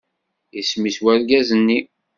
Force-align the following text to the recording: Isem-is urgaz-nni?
Isem-is 0.59 0.97
urgaz-nni? 1.07 1.79